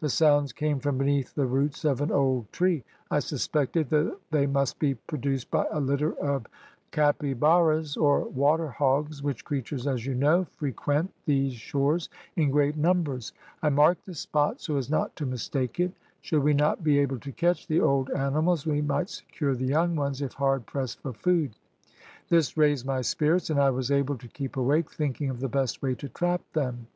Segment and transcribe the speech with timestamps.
[0.00, 2.84] The sounds came from beneath the roots of an old tree.
[3.10, 6.44] I suspected that they must be produced by a litter of
[6.90, 13.32] capybaras, or water hogs, which creatures, as you know, frequent these shores in great numbers.
[13.62, 15.92] I marked the spot so as not to mistake it.
[16.20, 19.96] Should we not be able to catch the old animals we might secure the young
[19.96, 21.52] ones if hard pressed for food.
[22.28, 25.80] This raised my spirits, and I was able to keep awake, thinking of the best
[25.80, 26.88] way to trap them.